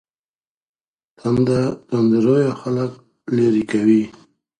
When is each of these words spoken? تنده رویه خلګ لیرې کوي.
تنده 1.89 2.17
رویه 2.25 2.51
خلګ 2.61 2.91
لیرې 3.35 3.63
کوي. 3.71 4.03